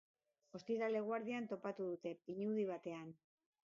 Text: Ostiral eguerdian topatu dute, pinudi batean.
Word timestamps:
Ostiral 0.59 0.97
eguerdian 1.01 1.51
topatu 1.53 1.93
dute, 1.93 2.17
pinudi 2.25 2.71
batean. 2.75 3.19